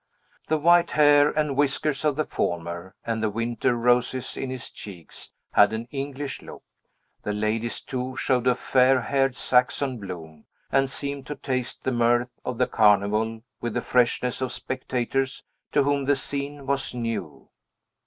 The 0.47 0.57
white 0.57 0.89
hair 0.89 1.29
and 1.29 1.55
whiskers 1.55 2.03
of 2.03 2.15
the 2.15 2.25
former, 2.25 2.95
and 3.05 3.21
the 3.21 3.29
winter 3.29 3.75
roses 3.75 4.35
in 4.35 4.49
his 4.49 4.71
cheeks, 4.71 5.29
had 5.51 5.73
an 5.73 5.87
English 5.91 6.41
look; 6.41 6.63
the 7.21 7.33
ladies, 7.33 7.81
too, 7.81 8.17
showed 8.17 8.47
a 8.47 8.55
fair 8.55 8.99
haired 8.99 9.35
Saxon 9.35 9.99
bloom, 9.99 10.45
and 10.71 10.89
seemed 10.89 11.27
to 11.27 11.35
taste 11.35 11.83
the 11.83 11.91
mirth 11.91 12.31
of 12.43 12.57
the 12.57 12.65
Carnival 12.65 13.43
with 13.61 13.75
the 13.75 13.81
freshness 13.81 14.41
of 14.41 14.51
spectators 14.51 15.43
to 15.71 15.83
whom 15.83 16.05
the 16.05 16.15
scene 16.15 16.65
was 16.65 16.95
new. 16.95 17.49